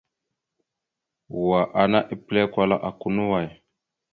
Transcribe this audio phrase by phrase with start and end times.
[1.47, 3.47] Wa ana epəlé kwala aka no way.